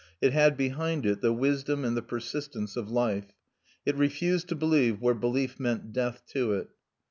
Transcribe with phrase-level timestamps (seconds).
[0.19, 3.27] It had behind it the wisdom and the persistence of life.
[3.85, 6.69] It refused to believe where belief meant death to it.